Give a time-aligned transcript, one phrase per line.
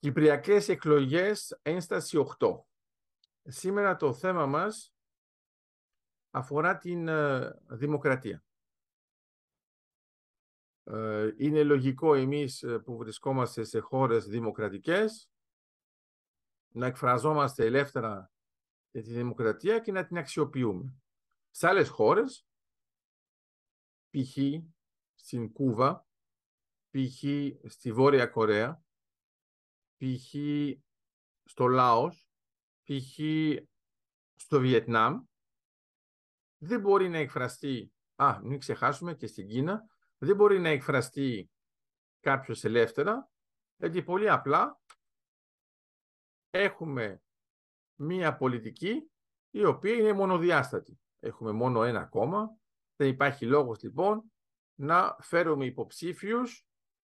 [0.00, 2.64] Κυπριακές εκλογές, ένσταση 8.
[3.42, 4.94] Σήμερα το θέμα μας
[6.30, 8.44] αφορά την ε, δημοκρατία.
[10.82, 15.30] Ε, είναι λογικό εμείς ε, που βρισκόμαστε σε χώρες δημοκρατικές
[16.72, 18.30] να εκφραζόμαστε ελεύθερα
[18.90, 20.94] για τη δημοκρατία και να την αξιοποιούμε.
[21.50, 22.46] Σε άλλες χώρες,
[24.10, 24.36] π.χ.
[25.14, 26.06] στην Κούβα,
[26.90, 27.22] π.χ.
[27.70, 28.84] στη Βόρεια Κορέα,
[30.00, 30.34] π.χ.
[31.44, 32.30] στο Λάος,
[32.82, 33.18] π.χ.
[34.34, 35.24] στο Βιετνάμ,
[36.62, 39.84] δεν μπορεί να εκφραστεί, α, μην ξεχάσουμε και στην Κίνα,
[40.18, 41.50] δεν μπορεί να εκφραστεί
[42.20, 43.30] κάποιος ελεύθερα,
[43.76, 44.80] γιατί πολύ απλά
[46.50, 47.22] έχουμε
[47.94, 49.10] μία πολιτική
[49.50, 51.00] η οποία είναι μονοδιάστατη.
[51.18, 52.56] Έχουμε μόνο ένα κόμμα,
[52.96, 54.32] δεν υπάρχει λόγος λοιπόν
[54.74, 56.66] να φέρουμε υποψήφιους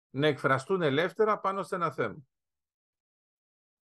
[0.10, 2.18] να εκφραστούν ελεύθερα πάνω σε ένα θέμα.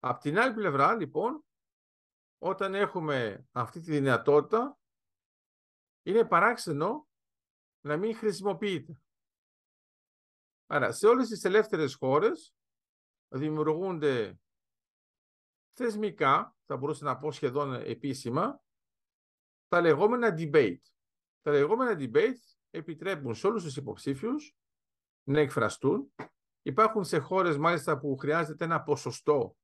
[0.03, 1.45] Απ' την άλλη πλευρά, λοιπόν,
[2.39, 4.79] όταν έχουμε αυτή τη δυνατότητα,
[6.03, 7.09] είναι παράξενο
[7.81, 9.01] να μην χρησιμοποιείται.
[10.67, 12.55] Άρα, σε όλες τις ελεύθερες χώρες
[13.29, 14.41] δημιουργούνται
[15.73, 18.63] θεσμικά, θα μπορούσα να πω σχεδόν επίσημα,
[19.69, 20.83] τα λεγόμενα debate.
[21.41, 24.57] Τα λεγόμενα debate επιτρέπουν σε όλους τους υποψήφιους
[25.23, 26.15] να εκφραστούν.
[26.63, 29.57] Υπάρχουν σε χώρες μάλιστα που χρειάζεται ένα ποσοστό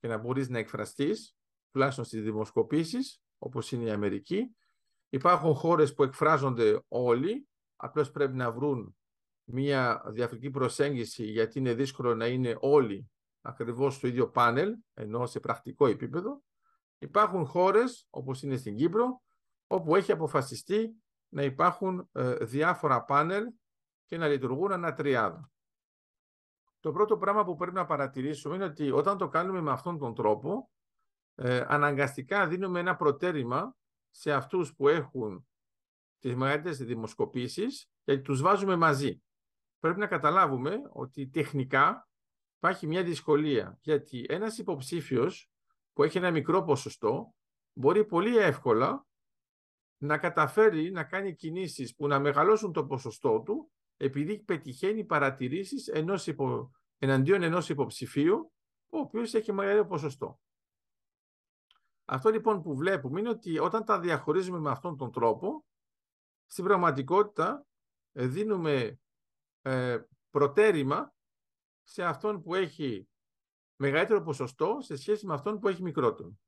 [0.00, 1.36] και να μπορείς να εκφραστείς,
[1.70, 4.56] τουλάχιστον στις δημοσκοπήσεις, όπως είναι η Αμερική.
[5.08, 8.96] Υπάρχουν χώρες που εκφράζονται όλοι, απλώς πρέπει να βρουν
[9.44, 15.40] μια διαφορετική προσέγγιση γιατί είναι δύσκολο να είναι όλοι ακριβώς στο ίδιο πάνελ, ενώ σε
[15.40, 16.42] πρακτικό επίπεδο.
[16.98, 19.22] Υπάρχουν χώρες, όπως είναι στην Κύπρο,
[19.66, 20.94] όπου έχει αποφασιστεί
[21.28, 23.44] να υπάρχουν ε, διάφορα πάνελ
[24.06, 25.50] και να λειτουργούν ένα τριάδα.
[26.88, 30.14] Το πρώτο πράγμα που πρέπει να παρατηρήσουμε είναι ότι όταν το κάνουμε με αυτόν τον
[30.14, 30.70] τρόπο,
[31.34, 33.76] ε, αναγκαστικά δίνουμε ένα προτέρημα
[34.10, 35.48] σε αυτούς που έχουν
[36.18, 39.22] τις μεγαλύτερες δημοσκοπήσεις και τους βάζουμε μαζί.
[39.78, 42.08] Πρέπει να καταλάβουμε ότι τεχνικά
[42.56, 45.50] υπάρχει μια δυσκολία, γιατί ένας υποψήφιος
[45.92, 47.34] που έχει ένα μικρό ποσοστό
[47.72, 49.06] μπορεί πολύ εύκολα
[49.96, 53.70] να καταφέρει να κάνει κινήσεις που να μεγαλώσουν το ποσοστό του
[54.00, 56.70] επειδή πετυχαίνει παρατηρήσεις ενός υπο...
[56.98, 58.52] εναντίον ενός υποψηφίου
[58.88, 60.40] ο οποίος έχει μεγάλο ποσοστό.
[62.04, 65.64] Αυτό λοιπόν που βλέπουμε είναι ότι όταν τα διαχωρίζουμε με αυτόν τον τρόπο,
[66.46, 67.66] στην πραγματικότητα
[68.12, 69.00] ε, δίνουμε
[69.62, 69.98] ε,
[70.30, 71.14] προτέρημα
[71.82, 73.08] σε αυτόν που έχει
[73.76, 76.38] μεγαλύτερο ποσοστό σε σχέση με αυτόν που έχει μικρότερο.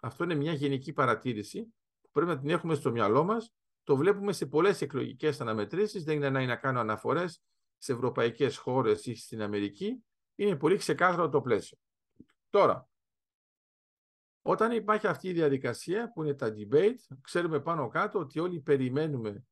[0.00, 1.62] Αυτό είναι μια γενική παρατήρηση
[2.00, 3.52] που πρέπει να την έχουμε στο μυαλό μας.
[3.84, 7.42] Το βλέπουμε σε πολλές εκλογικές αναμετρήσεις, δεν είναι ανάγκη να κάνω αναφορές
[7.82, 10.04] σε ευρωπαϊκές χώρες ή στην Αμερική.
[10.34, 11.78] Είναι πολύ ξεκάθαρο το πλαίσιο.
[12.50, 12.88] Τώρα,
[14.42, 19.44] όταν υπάρχει αυτή η διαδικασία που είναι τα debate, ξέρουμε πάνω κάτω ότι όλοι περιμένουμε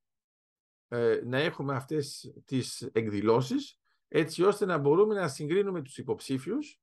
[0.89, 3.79] ε, να έχουμε αυτές τις εκδηλώσεις
[4.09, 6.81] έτσι ώστε να μπορούμε να συγκρίνουμε τους υποψήφιους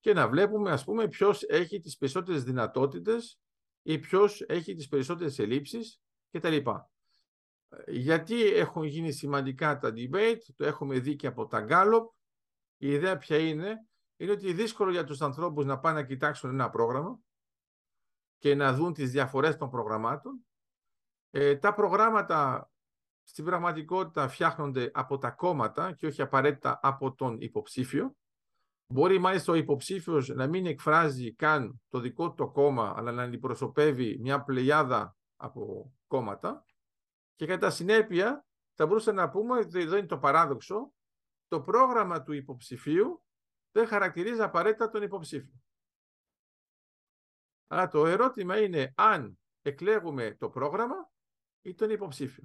[0.00, 3.40] και να βλέπουμε ας πούμε ποιος έχει τις περισσότερες δυνατότητες
[3.82, 6.56] ή ποιος έχει τις περισσότερες ελλείψεις κτλ.
[7.86, 12.04] Γιατί έχουν γίνει σημαντικά τα debate, το έχουμε δει και από τα Gallup.
[12.76, 13.86] Η ιδέα ποια είναι,
[14.16, 17.18] είναι ότι είναι δύσκολο για τους ανθρώπους να πάνε να κοιτάξουν ένα πρόγραμμα
[18.38, 20.46] και να δουν τις διαφορές των προγραμμάτων.
[21.30, 22.70] Ε, τα προγράμματα
[23.22, 28.14] στην πραγματικότητα φτιάχνονται από τα κόμματα και όχι απαραίτητα από τον υποψήφιο.
[28.92, 33.22] Μπορεί μάλιστα ο υποψήφιος να μην εκφράζει καν το δικό του το κόμμα, αλλά να
[33.22, 36.64] αντιπροσωπεύει μια πλειάδα από κόμματα.
[37.40, 40.92] Και κατά συνέπεια, θα μπορούσαμε να πούμε, εδώ είναι το παράδοξο,
[41.48, 43.24] το πρόγραμμα του υποψηφίου
[43.70, 45.60] δεν χαρακτηρίζει απαραίτητα τον υποψήφιο.
[47.66, 51.10] Αλλά το ερώτημα είναι αν εκλέγουμε το πρόγραμμα
[51.62, 52.44] ή τον υποψήφιο.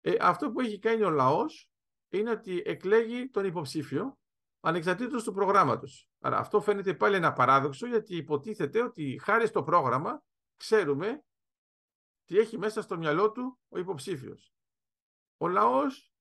[0.00, 1.70] Ε, αυτό που έχει κάνει ο λαός
[2.08, 4.18] είναι ότι εκλέγει τον υποψήφιο
[4.60, 6.10] ανεξαρτήτως του προγράμματος.
[6.18, 10.22] Άρα αυτό φαίνεται πάλι ένα παράδοξο γιατί υποτίθεται ότι χάρη στο πρόγραμμα
[10.56, 11.22] ξέρουμε
[12.28, 14.54] τι έχει μέσα στο μυαλό του ο υποψήφιος.
[15.36, 16.12] Ο λαός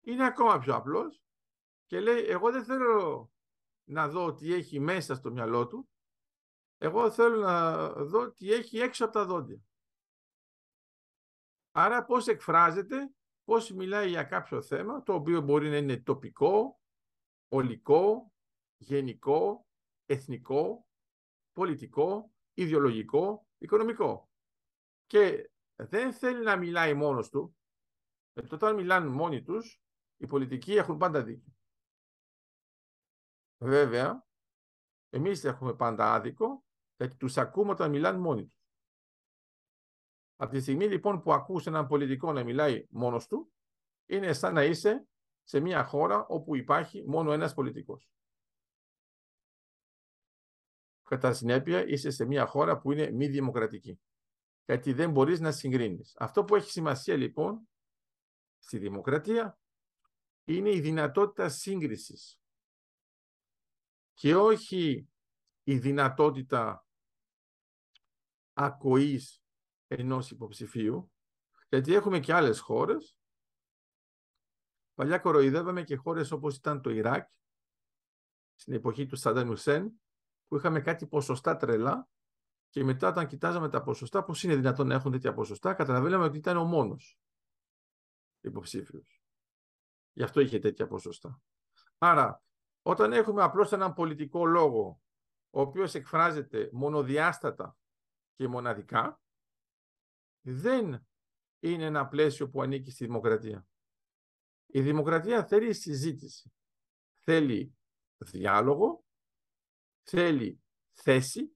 [0.00, 1.22] είναι ακόμα πιο απλός
[1.86, 3.30] και λέει εγώ δεν θέλω
[3.84, 5.88] να δω τι έχει μέσα στο μυαλό του,
[6.78, 9.62] εγώ θέλω να δω τι έχει έξω από τα δόντια.
[11.70, 13.14] Άρα πώς εκφράζεται,
[13.44, 16.80] πώς μιλάει για κάποιο θέμα, το οποίο μπορεί να είναι τοπικό,
[17.48, 18.32] ολικό,
[18.76, 19.66] γενικό,
[20.06, 20.86] εθνικό,
[21.52, 24.29] πολιτικό, ιδεολογικό, οικονομικό.
[25.10, 27.56] Και δεν θέλει να μιλάει μόνος του,
[28.32, 29.80] γιατί όταν μιλάνε μόνοι τους,
[30.16, 31.52] οι πολιτικοί έχουν πάντα δίκιο.
[33.58, 34.26] Βέβαια,
[35.08, 36.64] Εμείς έχουμε πάντα άδικο,
[36.96, 38.64] γιατί τους ακούμε όταν μιλάνε μόνοι τους.
[40.36, 43.52] Από τη στιγμή λοιπόν που ακούς έναν πολιτικό να μιλάει μόνος του,
[44.06, 45.08] είναι σαν να είσαι
[45.42, 48.10] σε μια χώρα όπου υπάρχει μόνο ένας πολιτικός.
[51.02, 54.00] Κατά συνέπεια είσαι σε μια χώρα που είναι μη δημοκρατική.
[54.70, 56.14] Γιατί δεν μπορείς να συγκρίνεις.
[56.18, 57.68] Αυτό που έχει σημασία λοιπόν
[58.58, 59.58] στη δημοκρατία
[60.44, 62.40] είναι η δυνατότητα σύγκρισης
[64.12, 65.08] και όχι
[65.62, 66.86] η δυνατότητα
[68.52, 69.42] ακοής
[69.86, 71.12] ενός υποψηφίου,
[71.68, 73.16] γιατί έχουμε και άλλες χώρες.
[74.94, 77.30] Παλιά κοροϊδεύαμε και χώρες όπως ήταν το Ιράκ,
[78.54, 80.00] στην εποχή του Σαντάμ Ουσέν,
[80.46, 82.08] που είχαμε κάτι ποσοστά τρελά
[82.70, 86.36] και μετά όταν κοιτάζαμε τα ποσοστά, πώς είναι δυνατόν να έχουν τέτοια ποσοστά, καταλαβαίναμε ότι
[86.36, 87.18] ήταν ο μόνος
[88.40, 89.22] υποψήφιος.
[90.12, 91.42] Γι' αυτό είχε τέτοια ποσοστά.
[91.98, 92.42] Άρα,
[92.82, 95.00] όταν έχουμε απλώς έναν πολιτικό λόγο,
[95.50, 97.76] ο οποίος εκφράζεται μονοδιάστατα
[98.36, 99.20] και μοναδικά,
[100.40, 101.06] δεν
[101.60, 103.66] είναι ένα πλαίσιο που ανήκει στη δημοκρατία.
[104.66, 106.52] Η δημοκρατία θέλει συζήτηση.
[107.18, 107.74] Θέλει
[108.16, 109.04] διάλογο,
[110.02, 110.62] θέλει
[110.92, 111.54] θέση,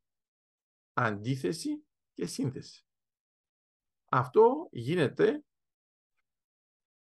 [0.94, 2.86] αντίθεση και σύνθεση.
[4.10, 5.44] Αυτό γίνεται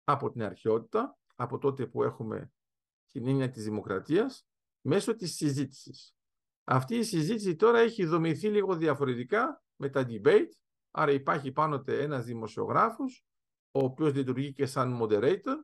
[0.04, 2.52] από την αρχαιότητα, από τότε που έχουμε
[3.12, 4.48] την έννοια της δημοκρατίας,
[4.82, 6.16] μέσω της συζήτησης.
[6.64, 10.52] Αυτή η συζήτηση τώρα έχει δομηθεί λίγο διαφορετικά με τα debate,
[10.92, 13.26] άρα υπάρχει πάνω ένας δημοσιογράφος,
[13.72, 15.64] ο οποίος λειτουργεί και σαν moderator,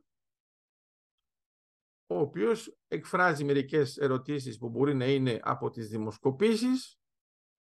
[2.06, 6.98] ο οποίος εκφράζει μερικές ερωτήσεις που μπορεί να είναι από τις δημοσκοπήσεις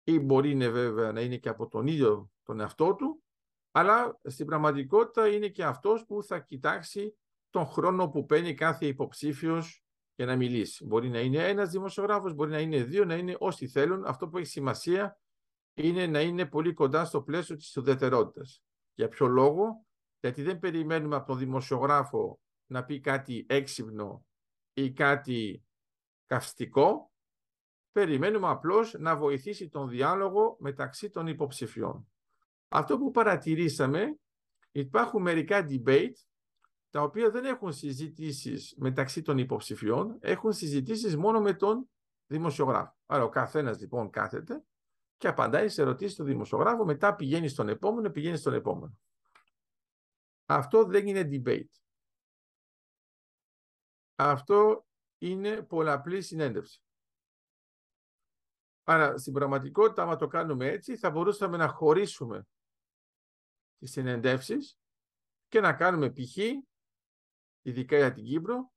[0.09, 3.23] ή μπορεί είναι βέβαια να είναι και από τον ίδιο τον εαυτό του,
[3.71, 7.17] αλλά στην πραγματικότητα είναι και αυτός που θα κοιτάξει
[7.51, 10.85] τον χρόνο που παίρνει κάθε υποψήφιος για να μιλήσει.
[10.85, 14.05] Μπορεί να είναι ένας δημοσιογράφος, μπορεί να είναι δύο, να είναι όσοι θέλουν.
[14.05, 15.21] Αυτό που έχει σημασία
[15.75, 18.63] είναι να είναι πολύ κοντά στο πλαίσιο της ουδετερότητας.
[18.95, 19.87] Για ποιο λόγο,
[20.21, 24.27] γιατί δεν περιμένουμε από τον δημοσιογράφο να πει κάτι έξυπνο
[24.73, 25.65] ή κάτι
[26.27, 27.11] καυστικό,
[27.97, 32.09] περιμένουμε απλώς να βοηθήσει τον διάλογο μεταξύ των υποψηφιών.
[32.69, 34.17] Αυτό που παρατηρήσαμε,
[34.73, 36.15] υπάρχουν μερικά debate
[36.91, 41.91] τα οποία δεν έχουν συζητήσεις μεταξύ των υποψηφιών, έχουν συζητήσεις μόνο με τον
[42.27, 42.97] δημοσιογράφο.
[43.07, 44.65] Άρα ο καθένας λοιπόν κάθεται
[45.17, 48.99] και απαντάει σε ερωτήσεις του δημοσιογράφου, μετά πηγαίνει στον επόμενο, πηγαίνει στον επόμενο.
[50.47, 51.81] Αυτό δεν είναι debate.
[54.15, 54.87] Αυτό
[55.19, 56.81] είναι πολλαπλή συνέντευξη.
[58.89, 62.47] Άρα στην πραγματικότητα, άμα το κάνουμε έτσι, θα μπορούσαμε να χωρίσουμε
[63.79, 64.79] τις συνεντεύσεις
[65.49, 66.37] και να κάνουμε π.χ
[67.63, 68.73] ειδικά για την Κύπρο,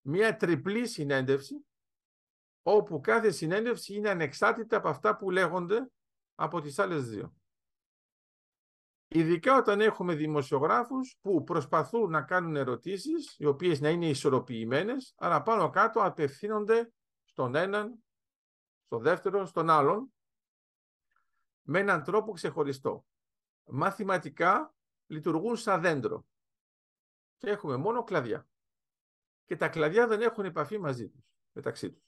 [0.00, 1.66] μια τριπλή συνέντευξη,
[2.62, 5.90] όπου κάθε συνέντευξη είναι ανεξάρτητα από αυτά που λέγονται
[6.34, 7.34] από τις άλλες δύο.
[9.08, 15.42] Ειδικά όταν έχουμε δημοσιογράφους που προσπαθούν να κάνουν ερωτήσεις, οι οποίες να είναι ισορροπημένες, αλλά
[15.42, 16.92] πάνω κάτω απευθύνονται
[17.24, 18.04] στον έναν,
[18.94, 20.12] στον δεύτερο, στον άλλον,
[21.62, 23.06] με έναν τρόπο ξεχωριστό.
[23.64, 24.74] Μαθηματικά
[25.06, 26.26] λειτουργούν σαν δέντρο
[27.36, 28.48] και έχουμε μόνο κλαδιά.
[29.44, 32.04] Και τα κλαδιά δεν έχουν επαφή μαζί τους, μεταξύ τους.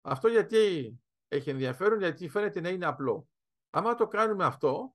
[0.00, 0.94] Αυτό γιατί
[1.28, 3.28] έχει ενδιαφέρον, γιατί φαίνεται να είναι απλό.
[3.70, 4.94] Άμα το κάνουμε αυτό,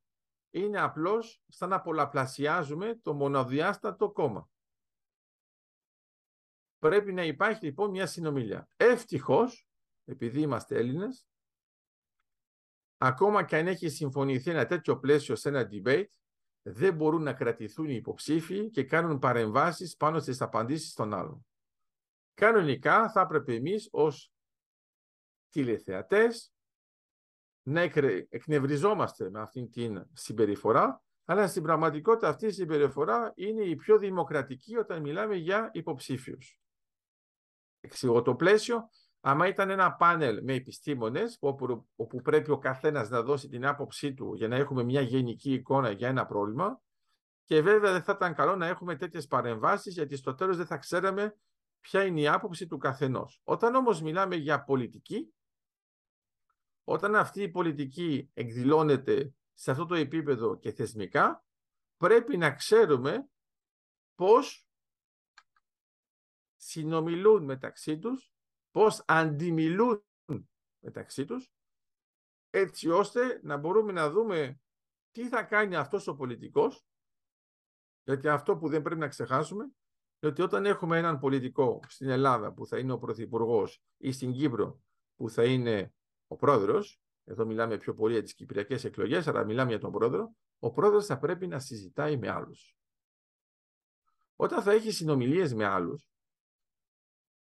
[0.50, 4.50] είναι απλώς σαν να πολλαπλασιάζουμε το μονοδιάστατο κόμμα.
[6.80, 8.70] Πρέπει να υπάρχει λοιπόν μια συνομιλία.
[8.76, 9.67] Ευτυχώς,
[10.08, 11.28] επειδή είμαστε Έλληνες,
[12.98, 16.10] ακόμα και αν έχει συμφωνηθεί ένα τέτοιο πλαίσιο σε ένα debate,
[16.62, 21.46] δεν μπορούν να κρατηθούν οι υποψήφοι και κάνουν παρεμβάσεις πάνω στις απαντήσεις των άλλων.
[22.34, 24.32] Κανονικά θα έπρεπε εμείς ως
[25.50, 26.52] τηλεθεατές
[27.62, 27.82] να
[28.30, 34.78] εκνευριζόμαστε με αυτήν την συμπεριφορά, αλλά στην πραγματικότητα αυτή η συμπεριφορά είναι η πιο δημοκρατική
[34.78, 36.60] όταν μιλάμε για υποψήφιους.
[37.80, 38.90] Εξηγώ το πλαίσιο.
[39.20, 44.14] Άμα ήταν ένα πάνελ με επιστήμονες, όπου, όπου πρέπει ο καθένας να δώσει την άποψή
[44.14, 46.82] του για να έχουμε μια γενική εικόνα για ένα πρόβλημα,
[47.44, 50.78] και βέβαια δεν θα ήταν καλό να έχουμε τέτοιες παρεμβάσεις, γιατί στο τέλος δεν θα
[50.78, 51.38] ξέραμε
[51.80, 53.42] ποια είναι η άποψη του καθενός.
[53.44, 55.34] Όταν όμως μιλάμε για πολιτική,
[56.84, 61.46] όταν αυτή η πολιτική εκδηλώνεται σε αυτό το επίπεδο και θεσμικά,
[61.98, 63.30] πρέπει να ξέρουμε
[64.16, 64.68] πώς
[66.56, 68.37] συνομιλούν μεταξύ τους
[68.72, 70.06] πώς αντιμιλούν
[70.80, 71.52] μεταξύ τους,
[72.50, 74.60] έτσι ώστε να μπορούμε να δούμε
[75.12, 76.86] τι θα κάνει αυτός ο πολιτικός,
[78.04, 79.72] γιατί αυτό που δεν πρέπει να ξεχάσουμε
[80.20, 84.82] ότι όταν έχουμε έναν πολιτικό στην Ελλάδα που θα είναι ο Πρωθυπουργός ή στην Κύπρο
[85.16, 85.94] που θα είναι
[86.28, 90.36] ο πρόεδρος, εδώ μιλάμε πιο πολύ για τις κυπριακές εκλογές, αλλά μιλάμε για τον πρόεδρο,
[90.60, 92.78] ο πρόεδρος θα πρέπει να συζητάει με άλλους.
[94.36, 96.10] Όταν θα έχει συνομιλίες με άλλους,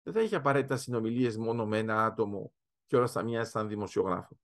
[0.06, 2.52] δεν θα έχει απαραίτητα συνομιλίες μόνο με ένα άτομο
[2.86, 4.38] και όλα θα μοιάζει σαν δημοσιογράφο.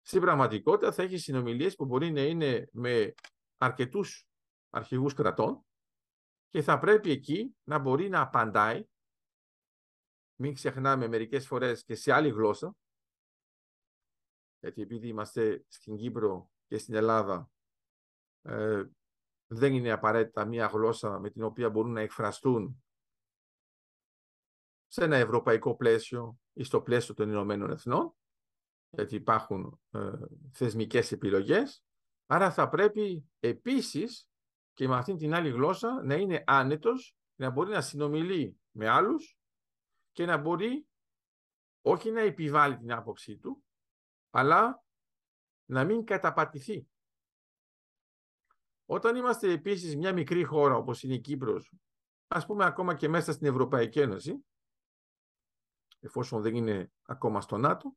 [0.00, 3.14] Στην πραγματικότητα θα έχει συνομιλίες που μπορεί να είναι με
[3.56, 4.28] αρκετούς
[4.70, 5.64] αρχηγούς κρατών
[6.48, 8.86] και θα πρέπει εκεί να μπορεί να απαντάει,
[10.40, 12.76] μην ξεχνάμε μερικές φορές και σε άλλη γλώσσα,
[14.60, 17.50] γιατί επειδή είμαστε στην Κύπρο και στην Ελλάδα,
[18.42, 18.84] ε,
[19.46, 22.83] δεν είναι απαραίτητα μία γλώσσα με την οποία μπορούν να εκφραστούν
[24.86, 28.14] σε ένα ευρωπαϊκό πλαίσιο ή στο πλαίσιο των Ηνωμένων Εθνών,
[28.90, 30.10] γιατί υπάρχουν ε,
[30.52, 31.84] θεσμικές επιλογές,
[32.26, 34.28] άρα θα πρέπει επίσης
[34.72, 39.38] και με αυτήν την άλλη γλώσσα να είναι άνετος, να μπορεί να συνομιλεί με άλλους
[40.12, 40.86] και να μπορεί
[41.82, 43.64] όχι να επιβάλλει την άποψή του,
[44.30, 44.84] αλλά
[45.64, 46.88] να μην καταπατηθεί.
[48.86, 51.72] Όταν είμαστε επίσης μια μικρή χώρα όπως είναι η Κύπρος,
[52.28, 54.44] ας πούμε ακόμα και μέσα στην Ευρωπαϊκή Ένωση,
[56.04, 57.96] εφόσον δεν είναι ακόμα στο ΝΑΤΟ,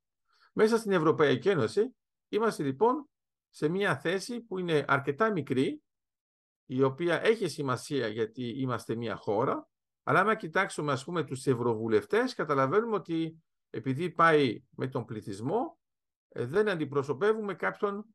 [0.53, 1.95] μέσα στην Ευρωπαϊκή Ένωση
[2.29, 3.09] είμαστε λοιπόν
[3.49, 5.81] σε μια θέση που είναι αρκετά μικρή,
[6.65, 9.69] η οποία έχει σημασία γιατί είμαστε μια χώρα,
[10.03, 15.79] αλλά άμα κοιτάξουμε ας πούμε τους ευρωβουλευτές, καταλαβαίνουμε ότι επειδή πάει με τον πληθυσμό,
[16.29, 18.05] ε, δεν αντιπροσωπεύουμε κάποιον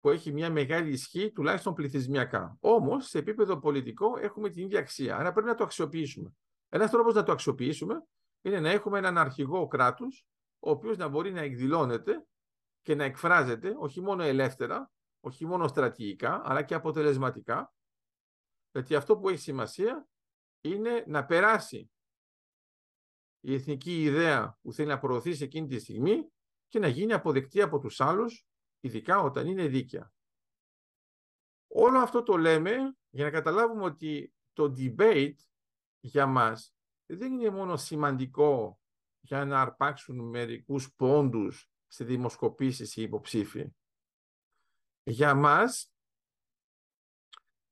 [0.00, 2.56] που έχει μια μεγάλη ισχύ, τουλάχιστον πληθυσμιακά.
[2.60, 5.16] Όμως, σε επίπεδο πολιτικό έχουμε την ίδια αξία.
[5.16, 6.34] Άρα πρέπει να το αξιοποιήσουμε.
[6.68, 8.04] Ένας τρόπος να το αξιοποιήσουμε
[8.42, 10.26] είναι να έχουμε έναν αρχηγό κράτους,
[10.58, 12.26] ο οποίος να μπορεί να εκδηλώνεται
[12.82, 17.74] και να εκφράζεται όχι μόνο ελεύθερα, όχι μόνο στρατηγικά, αλλά και αποτελεσματικά.
[18.72, 20.08] Γιατί αυτό που έχει σημασία
[20.60, 21.90] είναι να περάσει
[23.40, 26.32] η εθνική ιδέα που θέλει να προωθήσει εκείνη τη στιγμή
[26.68, 28.46] και να γίνει αποδεκτή από τους άλλους,
[28.80, 30.12] ειδικά όταν είναι δίκαια.
[31.66, 35.36] Όλο αυτό το λέμε για να καταλάβουμε ότι το debate
[36.00, 36.74] για μας
[37.16, 38.80] δεν είναι μόνο σημαντικό
[39.20, 43.72] για να αρπάξουν μερικούς πόντους σε δημοσκοπήσεις ή υποψήφοι.
[45.02, 45.92] Για μας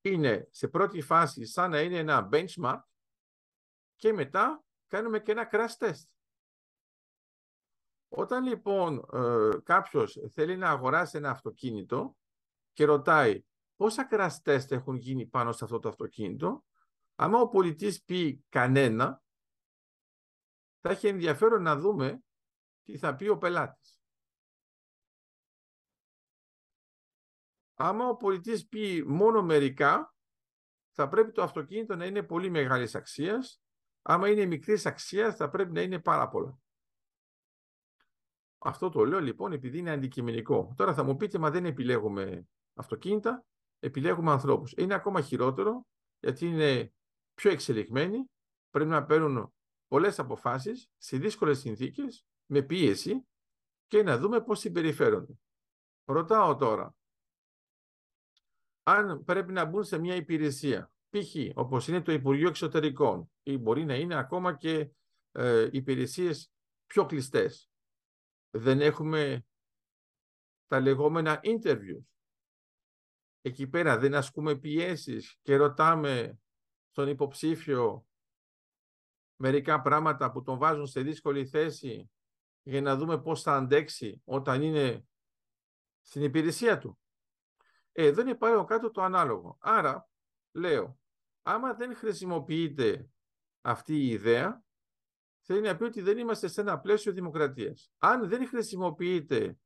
[0.01, 2.81] είναι σε πρώτη φάση σαν να είναι ένα benchmark
[3.97, 6.05] και μετά κάνουμε και ένα crash test.
[8.09, 12.17] Όταν λοιπόν ε, κάποιος θέλει να αγοράσει ένα αυτοκίνητο
[12.73, 13.45] και ρωτάει
[13.77, 16.65] πόσα crash test έχουν γίνει πάνω σε αυτό το αυτοκίνητο,
[17.15, 19.23] άμα ο πολιτής πει κανένα,
[20.81, 22.23] θα έχει ενδιαφέρον να δούμε
[22.83, 24.01] τι θα πει ο πελάτης.
[27.75, 30.15] Άμα ο πολιτής πει μόνο μερικά,
[30.93, 33.63] θα πρέπει το αυτοκίνητο να είναι πολύ μεγάλης αξίας.
[34.03, 36.59] Άμα είναι μικρής αξίας, θα πρέπει να είναι πάρα πολλά.
[38.59, 40.75] Αυτό το λέω λοιπόν επειδή είναι αντικειμενικό.
[40.77, 43.45] Τώρα θα μου πείτε, μα δεν επιλέγουμε αυτοκίνητα,
[43.79, 44.73] επιλέγουμε ανθρώπους.
[44.77, 45.87] Είναι ακόμα χειρότερο,
[46.21, 46.93] γιατί είναι
[47.35, 48.25] πιο εξελιγμένοι,
[48.71, 49.55] πρέπει να παίρνουν
[49.91, 53.27] πολλές αποφάσεις σε δύσκολες συνθήκες, με πίεση
[53.87, 55.39] και να δούμε πώς συμπεριφέρονται.
[56.05, 56.95] Ρωτάω τώρα,
[58.83, 61.35] αν πρέπει να μπουν σε μια υπηρεσία, π.χ.
[61.55, 64.91] όπως είναι το Υπουργείο Εξωτερικών ή μπορεί να είναι ακόμα και
[65.33, 66.53] ε, υπηρεσίες
[66.87, 67.71] πιο κλειστές.
[68.51, 69.47] Δεν έχουμε
[70.67, 72.05] τα λεγόμενα interviews.
[73.41, 76.39] Εκεί πέρα δεν ασκούμε πιέσεις και ρωτάμε
[76.91, 78.05] στον υποψήφιο
[79.43, 82.11] μερικά πράγματα που τον βάζουν σε δύσκολη θέση
[82.63, 85.05] για να δούμε πώς θα αντέξει όταν είναι
[86.01, 86.99] στην υπηρεσία του.
[87.93, 89.57] Ε, δεν υπάρχει κάτω το ανάλογο.
[89.61, 90.09] Άρα,
[90.53, 90.99] λέω,
[91.43, 93.09] άμα δεν χρησιμοποιείται
[93.61, 94.63] αυτή η ιδέα,
[95.41, 97.93] θέλει να πει ότι δεν είμαστε σε ένα πλαίσιο δημοκρατίας.
[97.99, 99.59] Αν δεν χρησιμοποιείται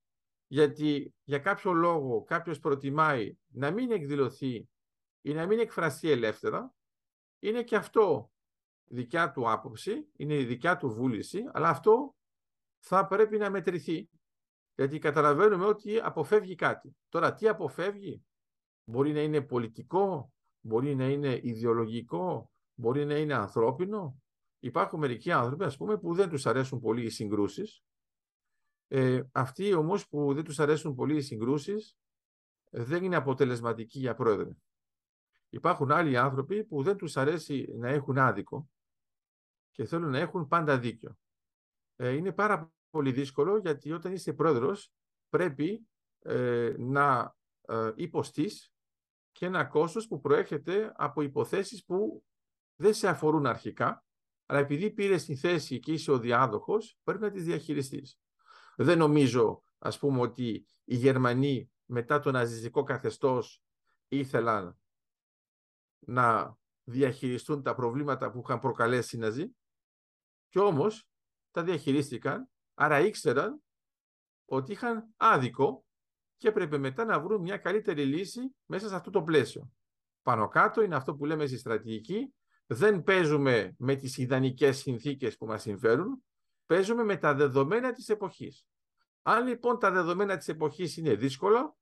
[0.46, 4.68] γιατί για κάποιο λόγο κάποιος προτιμάει να μην εκδηλωθεί
[5.20, 6.74] ή να μην εκφραστεί ελεύθερα,
[7.38, 8.28] είναι και αυτό
[8.86, 12.14] δικιά του άποψη, είναι η δικιά του βούληση, αλλά αυτό
[12.78, 14.08] θα πρέπει να μετρηθεί,
[14.74, 16.96] γιατί καταλαβαίνουμε ότι αποφεύγει κάτι.
[17.08, 18.24] Τώρα, τι αποφεύγει,
[18.84, 24.22] μπορεί να είναι πολιτικό, μπορεί να είναι ιδεολογικό, μπορεί να είναι ανθρώπινο.
[24.58, 27.82] Υπάρχουν μερικοί άνθρωποι, ας πούμε, που δεν τους αρέσουν πολύ οι συγκρούσεις.
[28.88, 31.96] Ε, αυτοί όμως που δεν τους αρέσουν πολύ οι συγκρούσεις,
[32.70, 34.50] δεν είναι αποτελεσματικοί για πρόεδρε.
[35.48, 38.68] Υπάρχουν άλλοι άνθρωποι που δεν τους αρέσει να έχουν άδικο
[39.74, 41.18] και θέλουν να έχουν πάντα δίκιο.
[41.96, 44.92] Ε, είναι πάρα πολύ δύσκολο γιατί όταν είσαι πρόεδρος
[45.28, 45.88] πρέπει
[46.18, 48.72] ε, να ε, υποστείς
[49.32, 52.24] και ένα κόστος που προέρχεται από υποθέσεις που
[52.76, 54.04] δεν σε αφορούν αρχικά,
[54.46, 58.18] αλλά επειδή πήρες τη θέση και είσαι ο διάδοχος, πρέπει να τις διαχειριστείς.
[58.76, 63.62] Δεν νομίζω, ας πούμε, ότι οι Γερμανοί μετά το ναζιστικό καθεστώς
[64.08, 64.78] ήθελαν
[65.98, 69.54] να διαχειριστούν τα προβλήματα που είχαν προκαλέσει οι Ναζί
[70.54, 71.08] και όμως
[71.50, 73.62] τα διαχειρίστηκαν, άρα ήξεραν
[74.44, 75.84] ότι είχαν άδικο
[76.36, 79.72] και έπρεπε μετά να βρουν μια καλύτερη λύση μέσα σε αυτό το πλαίσιο.
[80.22, 82.34] Πάνω κάτω είναι αυτό που λέμε στη στρατηγική,
[82.66, 86.24] δεν παίζουμε με τις ιδανικές συνθήκες που μας συμφέρουν,
[86.66, 88.66] παίζουμε με τα δεδομένα της εποχής.
[89.22, 91.76] Αν λοιπόν τα δεδομένα της εποχής είναι δύσκολα,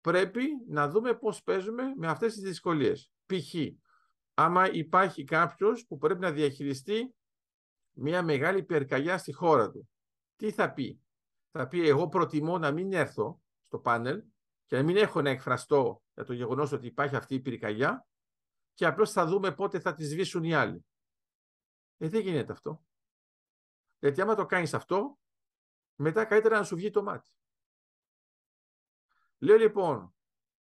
[0.00, 3.12] πρέπει να δούμε πώς παίζουμε με αυτές τις δυσκολίες.
[3.26, 3.54] Π.χ.
[4.34, 7.15] άμα υπάρχει κάποιος που πρέπει να διαχειριστεί
[7.98, 9.88] μια μεγάλη πυρκαγιά στη χώρα του,
[10.36, 11.00] τι θα πει;
[11.50, 14.24] Θα πει εγώ προτιμώ να μην έρθω στο πάνελ
[14.66, 18.06] και να μην έχω να εκφραστώ για το γεγονός ότι υπάρχει αυτή η πυρκαγιά
[18.74, 20.86] και απλώς θα δούμε πότε θα τη σβήσουν οι άλλοι.
[21.96, 22.84] Ε, δεν γίνεται αυτό.
[23.98, 25.18] Γιατί άμα το κάνεις αυτό,
[25.94, 27.30] μετά καλύτερα να σου βγει το μάτι.
[29.38, 30.14] Λέω λοιπόν,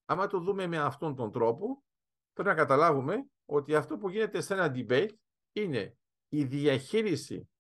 [0.05, 1.85] άμα το δούμε με αυτόν τον τρόπο,
[2.33, 5.15] πρέπει να καταλάβουμε ότι αυτό που γίνεται σε ένα debate
[5.53, 5.99] είναι
[6.33, 7.51] η διαχείριση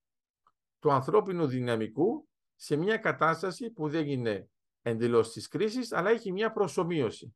[0.79, 4.51] του ανθρώπινου δυναμικού σε μια κατάσταση που δεν είναι
[4.83, 7.35] εντελώς της κρίσης, αλλά έχει μια προσωμείωση.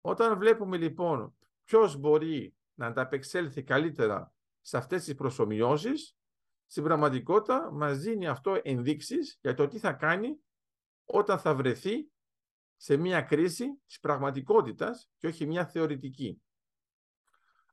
[0.00, 6.16] Όταν βλέπουμε λοιπόν ποιος μπορεί να ανταπεξέλθει καλύτερα σε αυτές τις προσωμιώσεις,
[6.66, 10.36] στην πραγματικότητα μας δίνει αυτό ενδείξεις για το τι θα κάνει
[11.04, 12.10] όταν θα βρεθεί
[12.76, 16.42] σε μια κρίση της πραγματικότητας και όχι μια θεωρητική.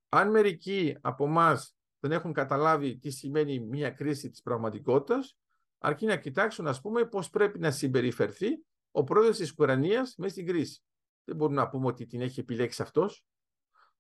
[0.10, 5.38] Αν μερικοί από εμάς δεν έχουν καταλάβει τι σημαίνει μια κρίση της πραγματικότητας,
[5.77, 10.46] αρκεί να κοιτάξουν, ας πούμε, πώς πρέπει να συμπεριφερθεί ο πρόεδρος της Ουκρανίας μέσα στην
[10.48, 10.84] κρίση.
[11.24, 13.25] Δεν μπορούμε να πούμε ότι την έχει επιλέξει αυτός.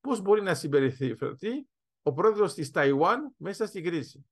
[0.01, 1.67] Πώς μπορεί να συμπεριφερθεί
[2.01, 4.29] ο πρόεδρος της Ταϊουάν μέσα στην κρίση.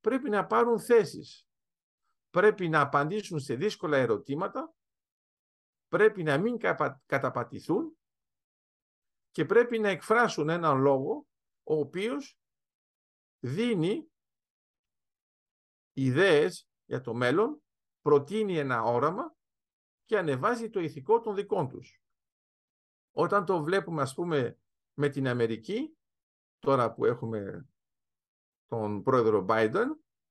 [0.00, 1.46] Πρέπει να πάρουν θέσεις.
[2.30, 4.74] Πρέπει να απαντήσουν σε δύσκολα ερωτήματα.
[5.88, 6.58] Πρέπει να μην
[7.06, 7.96] καταπατηθούν
[9.30, 11.26] και πρέπει να εκφράσουν έναν λόγο
[11.62, 12.36] ο οποίος
[13.44, 14.10] δίνει
[15.92, 17.62] ιδέες για το μέλλον,
[18.00, 19.34] προτείνει ένα όραμα
[20.04, 22.02] και ανεβάζει το ηθικό των δικών τους.
[23.10, 24.58] Όταν το βλέπουμε ας πούμε
[24.94, 25.96] με την Αμερική,
[26.58, 27.68] τώρα που έχουμε
[28.66, 29.86] τον πρόεδρο Biden,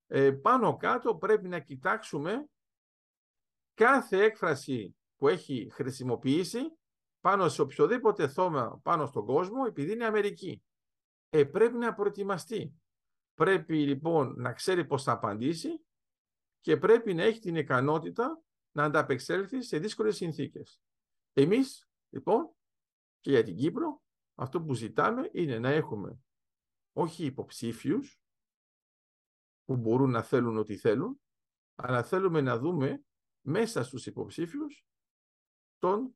[0.07, 2.49] ε, πάνω κάτω πρέπει να κοιτάξουμε
[3.73, 6.59] κάθε έκφραση που έχει χρησιμοποιήσει
[7.19, 10.63] πάνω σε οποιοδήποτε θόμα πάνω στον κόσμο επειδή είναι Αμερική.
[11.29, 12.80] Ε, πρέπει να προετοιμαστεί.
[13.33, 15.85] Πρέπει λοιπόν να ξέρει πώς θα απαντήσει
[16.59, 20.81] και πρέπει να έχει την ικανότητα να ανταπεξέλθει σε δύσκολες συνθήκες.
[21.33, 22.55] Εμείς, λοιπόν,
[23.19, 24.01] και για την Κύπρο,
[24.35, 26.19] αυτό που ζητάμε είναι να έχουμε
[26.93, 28.21] όχι υποψήφιους
[29.65, 31.21] που μπορούν να θέλουν ό,τι θέλουν,
[31.75, 33.03] αλλά θέλουμε να δούμε
[33.45, 34.85] μέσα στους υποψήφιους
[35.77, 36.15] τον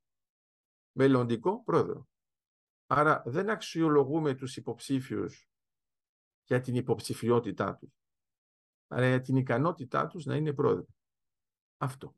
[0.92, 2.08] μελλοντικό πρόεδρο.
[2.86, 5.50] Άρα δεν αξιολογούμε τους υποψήφιους
[6.46, 7.90] για την υποψηφιότητά τους,
[8.88, 10.88] αλλά για την ικανότητά τους να είναι πρόεδρος.
[11.78, 12.16] Αυτό.